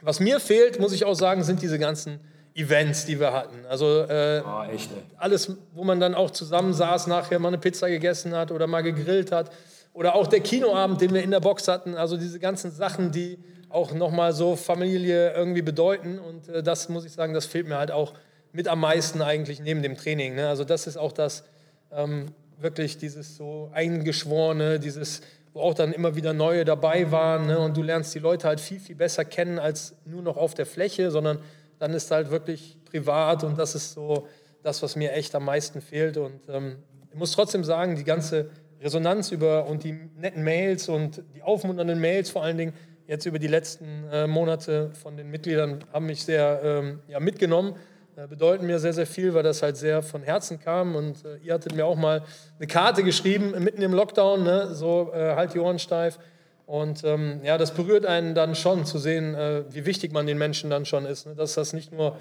[0.00, 2.20] Was mir fehlt, muss ich auch sagen, sind diese ganzen
[2.54, 3.66] Events, die wir hatten.
[3.68, 7.88] Also äh, oh, echt, alles, wo man dann auch zusammen saß, nachher mal eine Pizza
[7.88, 9.50] gegessen hat oder mal gegrillt hat.
[9.92, 11.96] Oder auch der Kinoabend, den wir in der Box hatten.
[11.96, 13.38] Also diese ganzen Sachen, die
[13.68, 16.18] auch nochmal so Familie irgendwie bedeuten.
[16.18, 18.14] Und äh, das muss ich sagen, das fehlt mir halt auch
[18.52, 20.36] mit am meisten eigentlich neben dem Training.
[20.36, 20.48] Ne?
[20.48, 21.44] Also das ist auch das,
[21.90, 22.26] ähm,
[22.58, 27.46] wirklich dieses so eingeschworene, dieses, wo auch dann immer wieder neue dabei waren.
[27.46, 27.58] Ne?
[27.58, 30.66] Und du lernst die Leute halt viel, viel besser kennen als nur noch auf der
[30.66, 31.38] Fläche, sondern
[31.78, 34.26] dann ist halt wirklich privat und das ist so
[34.62, 36.16] das, was mir echt am meisten fehlt.
[36.16, 36.76] Und ähm,
[37.10, 42.00] ich muss trotzdem sagen, die ganze Resonanz über und die netten Mails und die aufmunternden
[42.00, 42.72] Mails vor allen Dingen
[43.06, 47.76] jetzt über die letzten äh, Monate von den Mitgliedern haben mich sehr ähm, ja, mitgenommen.
[48.16, 50.96] Äh, bedeuten mir sehr, sehr viel, weil das halt sehr von Herzen kam.
[50.96, 52.22] Und äh, ihr hattet mir auch mal
[52.58, 54.74] eine Karte geschrieben, mitten im Lockdown, ne?
[54.74, 56.18] so äh, halt die Ohren steif.
[56.66, 60.38] Und ähm, ja, das berührt einen dann schon zu sehen, äh, wie wichtig man den
[60.38, 61.26] Menschen dann schon ist.
[61.26, 61.34] Ne?
[61.34, 62.16] Dass das nicht nur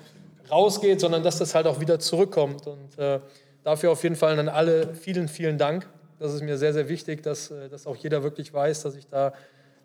[0.52, 2.68] rausgeht, sondern dass das halt auch wieder zurückkommt.
[2.68, 3.20] Und äh,
[3.64, 5.88] dafür auf jeden Fall an alle vielen, vielen Dank.
[6.20, 9.08] Das ist mir sehr, sehr wichtig, dass, äh, dass auch jeder wirklich weiß, dass ich
[9.08, 9.34] da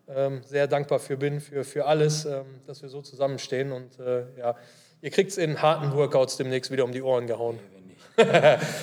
[0.09, 3.71] ähm, sehr dankbar für bin, für, für alles, ähm, dass wir so zusammenstehen.
[3.71, 4.55] Und äh, ja,
[5.01, 7.59] ihr kriegt es in harten Workouts demnächst wieder um die Ohren gehauen.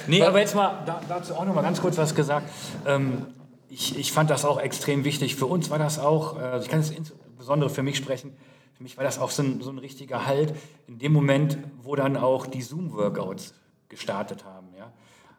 [0.06, 2.48] nee, aber jetzt mal dazu auch noch mal ganz kurz was gesagt.
[2.86, 3.26] Ähm,
[3.68, 5.36] ich, ich fand das auch extrem wichtig.
[5.36, 8.36] Für uns war das auch, also ich kann es insbesondere für mich sprechen,
[8.74, 10.54] für mich war das auch so ein, so ein richtiger Halt
[10.86, 13.54] in dem Moment, wo dann auch die Zoom-Workouts
[13.88, 14.68] gestartet haben.
[14.76, 14.92] Ja?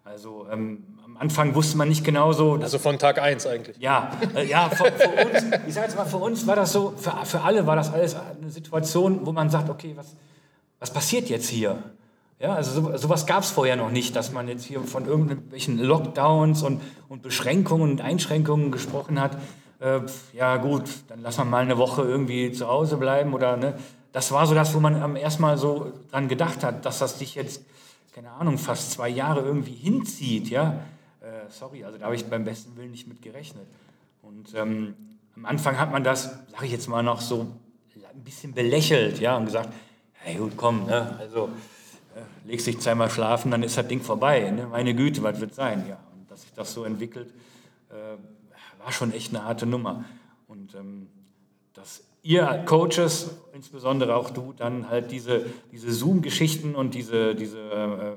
[0.03, 2.53] Also ähm, am Anfang wusste man nicht genau so.
[2.53, 3.77] Also von Tag 1 eigentlich.
[3.77, 6.93] Ja, äh, ja für, für, uns, ich sage jetzt mal, für uns war das so,
[6.97, 10.15] für, für alle war das alles eine Situation, wo man sagt, okay, was,
[10.79, 11.83] was passiert jetzt hier?
[12.39, 15.80] Ja, also so, sowas gab es vorher noch nicht, dass man jetzt hier von irgendwelchen
[15.80, 19.38] Lockdowns und, und Beschränkungen und Einschränkungen gesprochen hat.
[19.80, 20.02] Äh,
[20.34, 23.78] ja gut, dann lass man mal eine Woche irgendwie zu Hause bleiben oder ne.
[24.12, 27.17] Das war so das, wo man am ersten Mal so dran gedacht hat, dass das
[27.17, 27.63] dich jetzt,
[28.13, 30.80] keine Ahnung, fast zwei Jahre irgendwie hinzieht, ja.
[31.21, 33.65] Äh, sorry, also da habe ich beim besten Willen nicht mit gerechnet.
[34.21, 34.95] Und ähm,
[35.36, 37.47] am Anfang hat man das, sage ich jetzt mal noch so,
[38.13, 39.69] ein bisschen belächelt, ja, und gesagt,
[40.13, 41.50] hey gut, komm, ne, also
[42.45, 44.49] legst dich zweimal schlafen, dann ist das Ding vorbei.
[44.51, 44.67] Ne?
[44.67, 45.86] Meine Güte, was wird sein?
[45.88, 47.34] Ja, und dass sich das so entwickelt,
[47.89, 47.93] äh,
[48.84, 50.06] war schon echt eine harte Nummer.
[50.47, 51.08] Und ähm,
[51.73, 58.12] dass ihr Coaches, insbesondere auch du, dann halt diese, diese Zoom-Geschichten und diese, diese äh,
[58.12, 58.15] äh,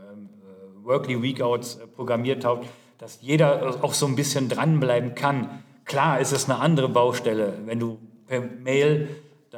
[0.83, 2.67] Workly Weekouts äh, programmiert habt,
[2.99, 5.63] dass jeder auch so ein bisschen dranbleiben kann.
[5.85, 9.09] Klar ist es eine andere Baustelle, wenn du per Mail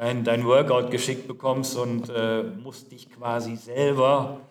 [0.03, 4.41] dein, dein Workout geschickt bekommst und äh, musst dich quasi selber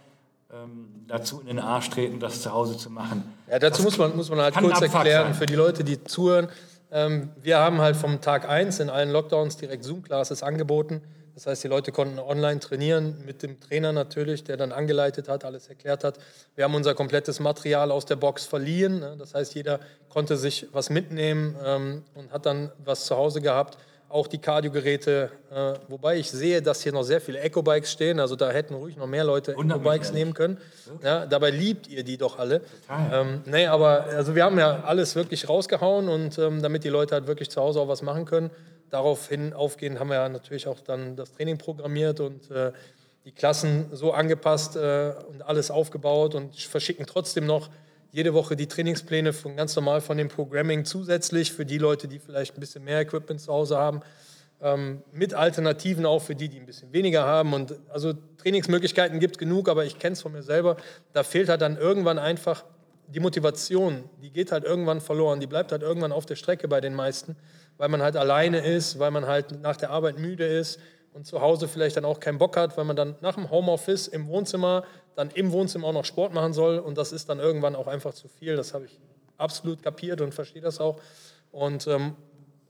[0.51, 3.23] ähm, dazu in den Arsch treten, das zu Hause zu machen.
[3.51, 5.35] Ja, dazu muss man, muss man halt kurz erklären, sein.
[5.35, 6.49] für die Leute, die zuhören.
[6.91, 11.03] Ähm, wir haben halt vom Tag 1 in allen Lockdowns direkt Zoom-Classes angeboten.
[11.35, 15.45] Das heißt, die Leute konnten online trainieren, mit dem Trainer natürlich, der dann angeleitet hat,
[15.45, 16.19] alles erklärt hat.
[16.55, 19.01] Wir haben unser komplettes Material aus der Box verliehen.
[19.01, 19.17] Ne?
[19.19, 23.77] Das heißt, jeder konnte sich was mitnehmen ähm, und hat dann was zu Hause gehabt
[24.13, 28.37] auch die Cardio-Geräte, äh, wobei ich sehe, dass hier noch sehr viele Eco-Bikes stehen, also
[28.37, 30.59] da hätten ruhig noch mehr Leute Eco-Bikes nehmen können.
[31.03, 32.61] Ja, dabei liebt ihr die doch alle.
[33.13, 37.15] Ähm, nee, aber also wir haben ja alles wirklich rausgehauen und ähm, damit die Leute
[37.15, 38.51] halt wirklich zu Hause auch was machen können,
[38.91, 42.73] daraufhin aufgehend haben wir ja natürlich auch dann das Training programmiert und äh,
[43.25, 47.71] die Klassen so angepasst äh, und alles aufgebaut und verschicken trotzdem noch
[48.13, 52.19] jede Woche die Trainingspläne von ganz normal von dem Programming zusätzlich für die Leute, die
[52.19, 54.01] vielleicht ein bisschen mehr Equipment zu Hause haben,
[54.61, 57.55] ähm, mit Alternativen auch für die, die ein bisschen weniger haben.
[57.55, 60.77] Und also Trainingsmöglichkeiten gibt es genug, aber ich kenne es von mir selber.
[61.15, 62.65] Da fehlt halt dann irgendwann einfach
[63.09, 64.05] die Motivation.
[64.21, 65.41] Die geht halt irgendwann verloren.
[65.41, 67.35] Die bleibt halt irgendwann auf der Strecke bei den meisten,
[67.79, 70.79] weil man halt alleine ist, weil man halt nach der Arbeit müde ist
[71.15, 74.09] und zu Hause vielleicht dann auch keinen Bock hat, weil man dann nach dem Homeoffice
[74.09, 77.77] im Wohnzimmer dann im Wohnzimmer auch noch Sport machen soll und das ist dann irgendwann
[77.77, 78.57] auch einfach zu viel.
[78.57, 78.99] Das habe ich
[79.37, 81.01] absolut kapiert und verstehe das auch
[81.51, 82.17] und ähm,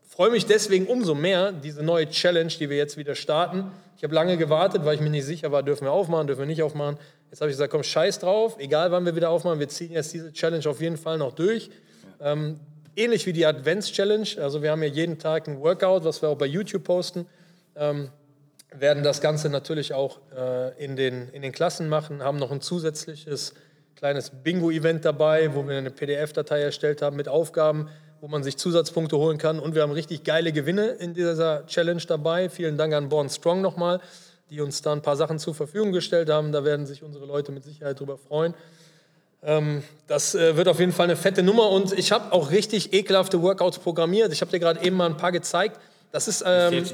[0.08, 3.70] freue mich deswegen umso mehr, diese neue Challenge, die wir jetzt wieder starten.
[3.96, 6.46] Ich habe lange gewartet, weil ich mir nicht sicher war, dürfen wir aufmachen, dürfen wir
[6.46, 6.98] nicht aufmachen.
[7.30, 10.12] Jetzt habe ich gesagt, komm, scheiß drauf, egal wann wir wieder aufmachen, wir ziehen jetzt
[10.12, 11.70] diese Challenge auf jeden Fall noch durch.
[12.20, 12.60] Ähm,
[12.94, 16.28] ähnlich wie die Advents Challenge, also wir haben ja jeden Tag ein Workout, was wir
[16.28, 17.26] auch bei YouTube posten.
[17.74, 18.10] Ähm,
[18.78, 22.60] werden das Ganze natürlich auch äh, in, den, in den Klassen machen, haben noch ein
[22.60, 23.54] zusätzliches
[23.96, 27.88] kleines Bingo-Event dabei, wo wir eine PDF-Datei erstellt haben mit Aufgaben,
[28.20, 29.58] wo man sich Zusatzpunkte holen kann.
[29.58, 32.48] Und wir haben richtig geile Gewinne in dieser Challenge dabei.
[32.48, 34.00] Vielen Dank an Born Strong nochmal,
[34.50, 36.52] die uns da ein paar Sachen zur Verfügung gestellt haben.
[36.52, 38.54] Da werden sich unsere Leute mit Sicherheit drüber freuen.
[39.44, 42.92] Ähm, das äh, wird auf jeden Fall eine fette Nummer und ich habe auch richtig
[42.92, 44.32] ekelhafte Workouts programmiert.
[44.32, 45.80] Ich habe dir gerade eben mal ein paar gezeigt.
[46.12, 46.84] Das ist ähm,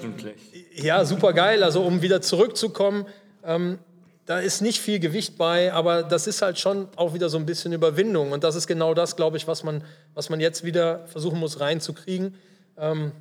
[0.74, 1.62] ja super geil.
[1.64, 3.04] Also um wieder zurückzukommen,
[3.44, 3.78] ähm,
[4.26, 7.46] da ist nicht viel Gewicht bei, aber das ist halt schon auch wieder so ein
[7.46, 8.30] bisschen Überwindung.
[8.30, 9.82] Und das ist genau das, glaube ich, was man,
[10.14, 12.34] was man jetzt wieder versuchen muss reinzukriegen,
[12.76, 13.12] ähm,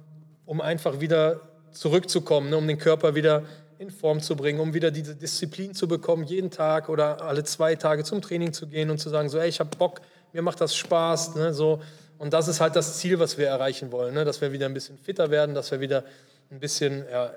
[0.46, 3.44] um einfach wieder zurückzukommen, ne, um den Körper wieder
[3.80, 7.76] in Form zu bringen, um wieder diese Disziplin zu bekommen, jeden Tag oder alle zwei
[7.76, 10.02] Tage zum Training zu gehen und zu sagen, so, ey, ich habe Bock,
[10.34, 11.82] mir macht das Spaß, ne, so
[12.20, 14.26] und das ist halt das Ziel, was wir erreichen wollen, ne?
[14.26, 16.04] dass wir wieder ein bisschen fitter werden, dass wir wieder
[16.52, 17.32] ein bisschen ja,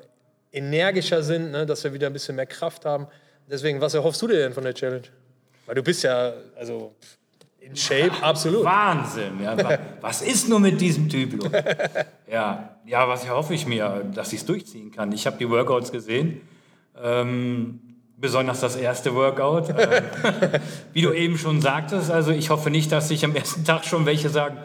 [0.52, 1.66] energischer sind, ne?
[1.66, 3.06] dass wir wieder ein bisschen mehr Kraft haben.
[3.48, 5.04] Deswegen, was erhoffst du dir denn von der Challenge?
[5.66, 6.94] Weil du bist ja also
[7.60, 8.64] in Shape, absolut.
[8.64, 9.42] Wahnsinn.
[9.42, 9.56] Ja,
[10.00, 11.52] was ist nur mit diesem Typ los?
[12.30, 15.12] Ja, ja, was erhoffe ich mir, dass ich es durchziehen kann.
[15.12, 16.40] Ich habe die Workouts gesehen.
[17.02, 17.89] Ähm,
[18.20, 19.74] besonders das erste Workout.
[19.80, 20.60] Äh,
[20.92, 24.04] wie du eben schon sagtest, also ich hoffe nicht, dass sich am ersten Tag schon
[24.04, 24.58] welche sagen,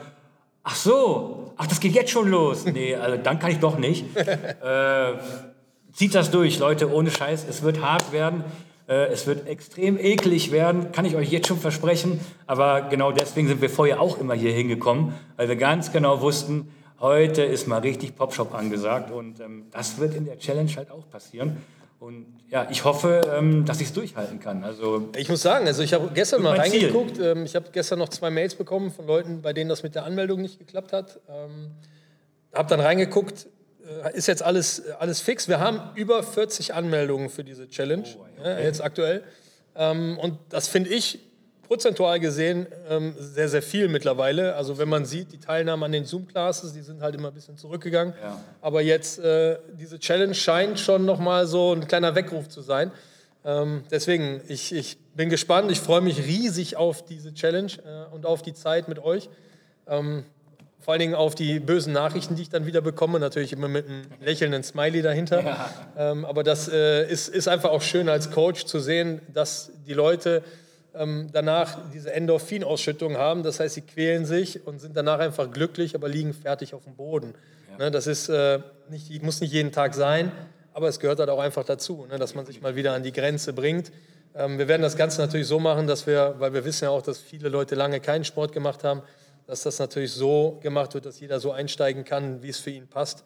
[0.63, 2.65] ach so, ach, das geht jetzt schon los.
[2.65, 4.05] Nee, also dann kann ich doch nicht.
[4.15, 5.13] Äh,
[5.93, 7.45] zieht das durch, Leute, ohne Scheiß.
[7.47, 8.43] Es wird hart werden.
[8.87, 12.19] Äh, es wird extrem eklig werden, kann ich euch jetzt schon versprechen.
[12.47, 16.71] Aber genau deswegen sind wir vorher auch immer hier hingekommen, weil wir ganz genau wussten,
[16.99, 19.11] heute ist mal richtig Popshop angesagt.
[19.11, 21.57] Und ähm, das wird in der Challenge halt auch passieren.
[22.05, 24.63] Und ja, ich hoffe, ähm, dass ich es durchhalten kann.
[24.63, 27.17] Also, ich muss sagen, also ich habe gestern mal reingeguckt.
[27.17, 30.05] Ähm, ich habe gestern noch zwei Mails bekommen von Leuten, bei denen das mit der
[30.05, 31.19] Anmeldung nicht geklappt hat.
[31.27, 31.71] Ähm,
[32.53, 33.47] habe dann reingeguckt,
[34.03, 35.47] äh, ist jetzt alles, alles fix.
[35.47, 38.63] Wir haben über 40 Anmeldungen für diese Challenge, oh, okay.
[38.63, 39.23] jetzt aktuell.
[39.73, 41.19] und das finde ich
[41.67, 44.55] prozentual gesehen ähm, sehr, sehr viel mittlerweile.
[44.55, 47.57] Also wenn man sieht, die Teilnahme an den Zoom-Classes, die sind halt immer ein bisschen
[47.57, 48.13] zurückgegangen.
[48.21, 48.39] Ja.
[48.61, 52.91] Aber jetzt, äh, diese Challenge scheint schon nochmal so ein kleiner Weckruf zu sein.
[53.43, 58.25] Ähm, deswegen, ich, ich bin gespannt, ich freue mich riesig auf diese Challenge äh, und
[58.25, 59.29] auf die Zeit mit euch.
[59.87, 60.23] Ähm,
[60.79, 63.87] vor allen Dingen auf die bösen Nachrichten, die ich dann wieder bekomme, natürlich immer mit
[63.87, 65.43] einem lächelnden Smiley dahinter.
[65.43, 65.69] Ja.
[65.97, 69.93] Ähm, aber das äh, ist, ist einfach auch schön als Coach zu sehen, dass die
[69.93, 70.43] Leute
[70.97, 73.43] ähm, danach diese Endorphinausschüttung haben.
[73.43, 76.95] Das heißt, sie quälen sich und sind danach einfach glücklich, aber liegen fertig auf dem
[76.95, 77.33] Boden.
[77.71, 77.85] Ja.
[77.85, 80.31] Ne, das ist, äh, nicht, muss nicht jeden Tag sein,
[80.73, 83.11] aber es gehört halt auch einfach dazu, ne, dass man sich mal wieder an die
[83.11, 83.91] Grenze bringt.
[84.33, 87.01] Ähm, wir werden das Ganze natürlich so machen, dass wir, weil wir wissen ja auch,
[87.01, 89.01] dass viele Leute lange keinen Sport gemacht haben,
[89.47, 92.87] dass das natürlich so gemacht wird, dass jeder so einsteigen kann, wie es für ihn
[92.87, 93.23] passt,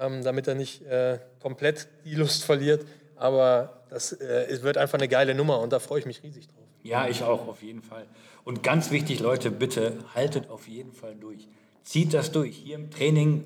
[0.00, 2.84] ähm, damit er nicht äh, komplett die Lust verliert.
[3.16, 6.63] Aber das äh, wird einfach eine geile Nummer und da freue ich mich riesig drauf.
[6.84, 8.06] Ja, ich auch, auf jeden Fall.
[8.44, 11.48] Und ganz wichtig, Leute, bitte haltet auf jeden Fall durch.
[11.82, 12.56] Zieht das durch.
[12.56, 13.44] Hier im Training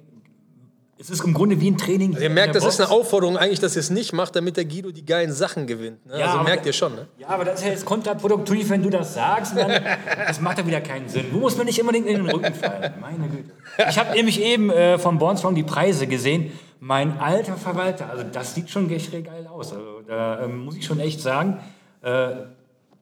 [1.01, 2.15] es ist im Grunde wie ein Training.
[2.15, 2.75] Also ihr merkt, das Box.
[2.75, 5.69] ist eine Aufforderung eigentlich, dass ihr es nicht macht, damit der Guido die geilen Sachen
[5.69, 6.05] gewinnt.
[6.05, 6.19] Ne?
[6.19, 6.93] Ja, also merkt ihr schon.
[6.93, 7.07] Ne?
[7.19, 9.57] Ja, aber das ist ja jetzt kontraproduktiv, wenn du das sagst.
[9.57, 9.71] Dann,
[10.27, 11.27] das macht ja wieder keinen Sinn.
[11.31, 12.95] Du musst mir nicht unbedingt in den Rücken fallen.
[13.01, 13.53] Meine Güte.
[13.89, 16.51] Ich habe nämlich eben äh, von Bornstrong die Preise gesehen.
[16.81, 19.73] Mein alter Verwalter, also das sieht schon echt geil aus.
[19.73, 21.61] Also da äh, muss ich schon echt sagen,
[22.03, 22.31] äh,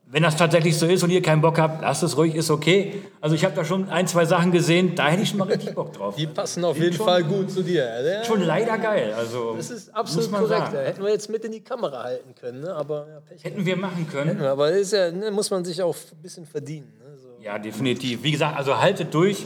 [0.08, 3.02] wenn das tatsächlich so ist und ihr keinen Bock habt, lasst es ruhig, ist okay.
[3.20, 5.74] Also ich habe da schon ein, zwei Sachen gesehen, da hätte ich schon mal richtig
[5.74, 6.14] Bock drauf.
[6.14, 7.84] Die passen auf jeden Fall gut zu dir.
[8.04, 9.12] Ja, schon leider geil.
[9.16, 10.70] Also, das ist absolut korrekt.
[10.70, 10.86] Sagen.
[10.86, 12.72] Hätten wir jetzt mit in die Kamera halten können, ne?
[12.72, 14.38] aber ja, Hätten wir machen können.
[14.38, 16.92] Wir, aber ist ja, ne, muss man sich auch ein bisschen verdienen.
[17.00, 17.18] Ne?
[17.18, 17.42] So.
[17.42, 18.22] Ja, definitiv.
[18.22, 19.44] Wie gesagt, also haltet durch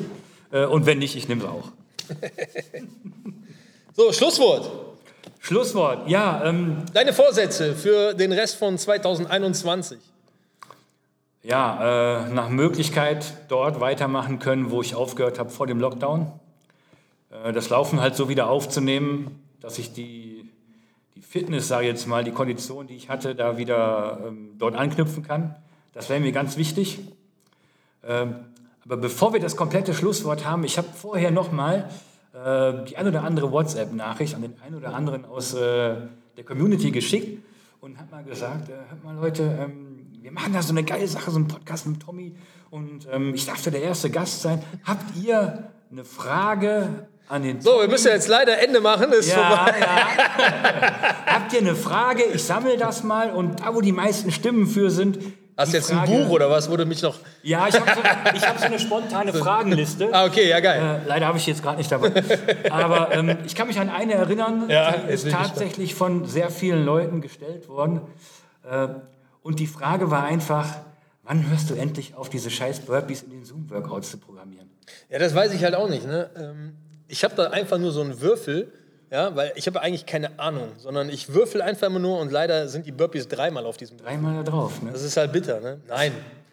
[0.52, 1.72] äh, und wenn nicht, ich nehme es auch.
[3.96, 4.70] so, Schlusswort.
[5.38, 6.44] Schlusswort, ja.
[6.44, 10.09] Ähm, Deine Vorsätze für den Rest von 2021
[11.42, 16.30] ja, äh, nach Möglichkeit dort weitermachen können, wo ich aufgehört habe vor dem Lockdown.
[17.30, 20.50] Äh, das Laufen halt so wieder aufzunehmen, dass ich die,
[21.14, 24.74] die Fitness, sage ich jetzt mal, die Kondition, die ich hatte, da wieder ähm, dort
[24.74, 25.56] anknüpfen kann.
[25.92, 27.00] Das wäre mir ganz wichtig.
[28.04, 28.36] Ähm,
[28.84, 31.90] aber bevor wir das komplette Schlusswort haben, ich habe vorher nochmal
[32.32, 35.96] äh, die ein oder andere WhatsApp-Nachricht an den einen oder anderen aus äh,
[36.36, 37.42] der Community geschickt
[37.80, 39.89] und habe mal gesagt, äh, hört mal Leute, ähm,
[40.22, 42.34] wir machen da so eine geile Sache, so einen Podcast mit Tommy
[42.70, 44.62] und ähm, ich darf da der erste Gast sein.
[44.84, 49.36] Habt ihr eine Frage an den So, wir müssen jetzt leider Ende machen, ist ja,
[49.36, 49.74] vorbei.
[49.80, 51.26] Ja.
[51.34, 52.24] Habt ihr eine Frage?
[52.34, 55.18] Ich sammle das mal und da, wo die meisten Stimmen für sind,
[55.56, 57.18] Hast du jetzt Frage, ein Buch oder was, wurde mich noch.
[57.42, 58.02] Ja, ich habe so,
[58.46, 60.08] hab so eine spontane Fragenliste.
[60.10, 61.02] Ah, okay, ja, geil.
[61.04, 62.12] Äh, leider habe ich jetzt gerade nicht dabei.
[62.70, 66.84] Aber ähm, ich kann mich an eine erinnern, ja, die ist tatsächlich von sehr vielen
[66.84, 68.00] Leuten gestellt worden.
[68.68, 68.88] Äh,
[69.42, 70.80] und die Frage war einfach,
[71.22, 74.70] wann hörst du endlich auf, diese scheiß Burpees in den Zoom-Workouts zu programmieren?
[75.08, 76.06] Ja, das weiß ich halt auch nicht.
[76.06, 76.30] Ne?
[76.36, 76.76] Ähm,
[77.08, 78.72] ich habe da einfach nur so einen Würfel,
[79.10, 82.68] ja, weil ich habe eigentlich keine Ahnung, sondern ich würfel einfach immer nur und leider
[82.68, 84.92] sind die Burpees dreimal auf diesem Dreimal da drauf, ne?
[84.92, 85.80] Das ist halt bitter, ne?
[85.88, 86.12] Nein.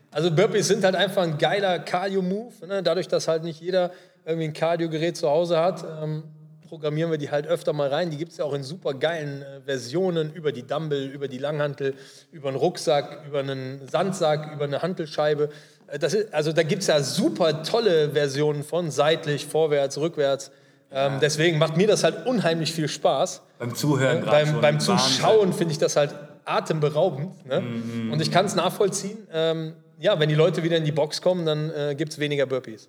[0.10, 2.82] Also Burpees sind halt einfach ein geiler Cardio-Move, ne?
[2.82, 3.92] dadurch, dass halt nicht jeder
[4.26, 5.86] irgendwie ein Cardio-Gerät zu Hause hat.
[6.02, 6.24] Ähm,
[6.68, 8.12] programmieren wir die halt öfter mal rein.
[8.12, 11.38] Die gibt es ja auch in super geilen äh, Versionen über die Dumbbell, über die
[11.38, 11.96] Langhantel,
[12.32, 15.50] über einen Rucksack, über einen Sandsack, über eine Hantelscheibe.
[15.88, 20.52] Äh, das ist, also da gibt es ja super tolle Versionen von, seitlich, vorwärts, rückwärts.
[20.92, 21.20] Ähm, ja.
[21.20, 23.42] Deswegen macht mir das halt unheimlich viel Spaß.
[23.60, 26.14] Beim Zuhören, äh, beim, beim Zuschauen finde ich das halt
[26.46, 27.46] atemberaubend.
[27.46, 27.60] Ne?
[27.62, 28.12] -hmm.
[28.12, 29.28] Und ich kann es nachvollziehen.
[29.34, 32.46] Ähm, ja, wenn die Leute wieder in die Box kommen, dann äh, gibt es weniger
[32.46, 32.88] Burpees.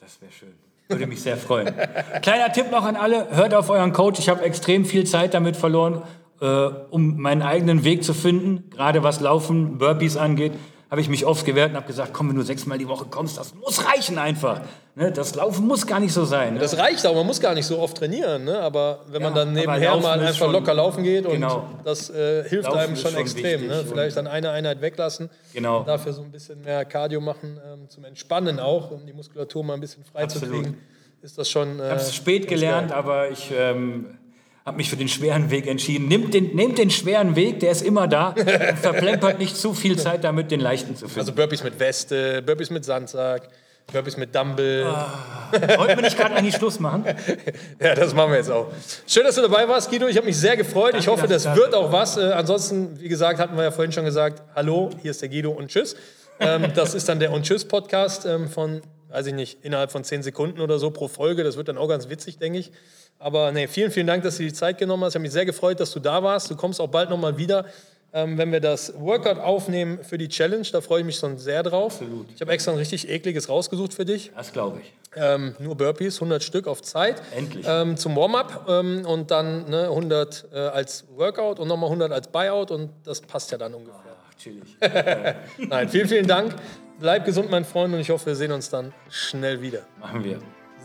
[0.00, 0.52] Das wäre schön.
[0.92, 1.74] Würde mich sehr freuen.
[2.22, 4.18] Kleiner Tipp noch an alle, hört auf euren Coach.
[4.18, 6.02] Ich habe extrem viel Zeit damit verloren,
[6.40, 8.70] äh, um meinen eigenen Weg zu finden.
[8.70, 10.52] Gerade was Laufen, Burpees angeht,
[10.92, 13.38] habe ich mich oft gewehrt und habe gesagt, komm, wenn du sechsmal die Woche kommst,
[13.38, 14.60] das muss reichen einfach.
[14.94, 15.10] Ne?
[15.10, 16.52] Das Laufen muss gar nicht so sein.
[16.52, 16.60] Ne?
[16.60, 18.44] Das reicht auch, man muss gar nicht so oft trainieren.
[18.44, 18.60] Ne?
[18.60, 21.60] Aber wenn ja, man dann nebenher mal einfach schon, locker laufen geht genau.
[21.60, 23.68] und das äh, hilft laufen einem schon, schon extrem.
[23.68, 23.86] Ne?
[23.88, 25.82] Vielleicht dann eine Einheit weglassen, genau.
[25.84, 29.72] dafür so ein bisschen mehr Cardio machen, ähm, zum Entspannen auch, um die Muskulatur mal
[29.72, 30.46] ein bisschen frei Absolut.
[30.46, 30.78] zu kriegen.
[31.22, 31.80] Ist das schon.
[31.80, 32.98] Äh, ich habe es spät gelernt, geil.
[32.98, 34.18] aber ich ähm,
[34.64, 36.08] habe mich für den schweren Weg entschieden.
[36.08, 38.28] Nehmt den, nehmt den schweren Weg, der ist immer da.
[38.28, 38.48] und
[38.80, 41.20] verplempert nicht zu viel Zeit damit, den leichten zu finden.
[41.20, 43.48] Also Burpees mit Weste, Burpees mit Sandsack.
[43.92, 44.86] Burpees mit Dumble.
[44.86, 47.04] Ah, wollten wir nicht gerade eigentlich Schluss machen?
[47.80, 48.68] ja, das machen wir jetzt auch.
[49.06, 50.06] Schön, dass du dabei warst, Guido.
[50.06, 50.92] Ich habe mich sehr gefreut.
[50.92, 52.16] Danke, ich hoffe, das wird auch was.
[52.16, 55.50] Äh, ansonsten, wie gesagt, hatten wir ja vorhin schon gesagt, hallo, hier ist der Guido
[55.50, 55.96] und tschüss.
[56.40, 60.04] Ähm, das ist dann der Und Tschüss Podcast ähm, von weiß ich nicht, innerhalb von
[60.04, 61.44] zehn Sekunden oder so pro Folge.
[61.44, 62.72] Das wird dann auch ganz witzig, denke ich.
[63.18, 65.12] Aber nee, vielen, vielen Dank, dass du die Zeit genommen hast.
[65.12, 66.50] Ich habe mich sehr gefreut, dass du da warst.
[66.50, 67.66] Du kommst auch bald nochmal wieder,
[68.12, 70.66] ähm, wenn wir das Workout aufnehmen für die Challenge.
[70.72, 72.00] Da freue ich mich schon sehr drauf.
[72.00, 72.26] Absolut.
[72.34, 74.32] Ich habe extra ein richtig ekliges rausgesucht für dich.
[74.34, 74.92] Das glaube ich.
[75.14, 77.22] Ähm, nur Burpees, 100 Stück auf Zeit.
[77.36, 77.64] Endlich.
[77.68, 82.28] Ähm, zum Warm-up ähm, und dann ne, 100 äh, als Workout und nochmal 100 als
[82.28, 84.16] Buyout und das passt ja dann ungefähr.
[84.26, 84.76] Ach, chillig.
[85.68, 86.54] Nein, vielen, vielen Dank.
[86.98, 89.80] Bleib gesund, mein Freund, und ich hoffe, wir sehen uns dann schnell wieder.
[90.00, 90.38] Machen wir.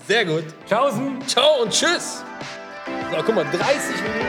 [0.08, 0.43] Sehr gut.
[0.67, 1.22] Tschaußen.
[1.28, 2.24] Ciao und tschüss.
[3.12, 3.56] So, guck mal, 30
[4.02, 4.28] Minuten.